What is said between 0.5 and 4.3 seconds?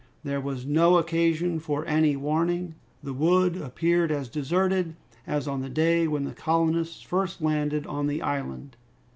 no occasion for any warning. The wood appeared as